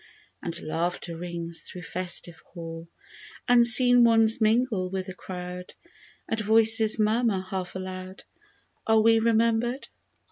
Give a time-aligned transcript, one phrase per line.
[0.41, 2.87] And laughter rings through festive hall;
[3.47, 5.75] Unseen ones mingle with the crowd,
[6.27, 8.23] And voices murmur, half aloud,"
[8.87, 9.89] Are we remembered